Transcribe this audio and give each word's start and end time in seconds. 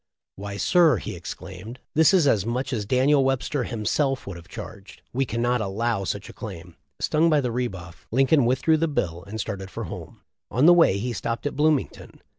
"Why, 0.35 0.57
sir,'' 0.57 0.97
he 0.97 1.13
exclaimed, 1.15 1.79
"this 1.93 2.11
is 2.11 2.25
as 2.25 2.43
much 2.43 2.73
as 2.73 2.87
Daniel 2.87 3.23
Webster 3.23 3.65
himself 3.65 4.25
would 4.25 4.35
have 4.35 4.47
charged. 4.47 5.03
We 5.13 5.25
cannot 5.27 5.61
allow 5.61 6.05
such 6.05 6.27
a 6.27 6.33
claim." 6.33 6.75
Stung 6.99 7.29
by 7.29 7.39
the 7.39 7.51
re 7.51 7.67
buff, 7.67 8.07
Lincoln 8.09 8.47
withdrew 8.47 8.77
the 8.77 8.87
bill, 8.87 9.23
and 9.27 9.39
started 9.39 9.69
for 9.69 9.83
home. 9.83 10.21
On 10.49 10.65
the 10.65 10.73
way 10.73 10.97
he 10.97 11.13
stopped 11.13 11.45
at 11.45 11.55
Bloomington. 11.55 12.23